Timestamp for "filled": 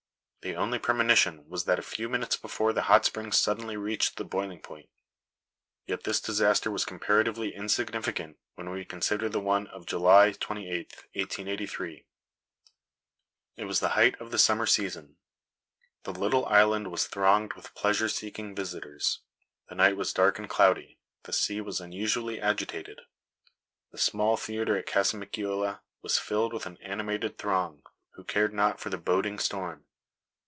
26.17-26.51